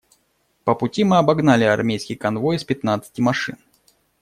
По 0.63 0.73
пути 0.73 1.03
мы 1.03 1.19
обогнали 1.19 1.63
армейский 1.63 2.15
конвой 2.15 2.55
из 2.55 2.63
пятнадцати 2.63 3.21
машин. 3.21 3.57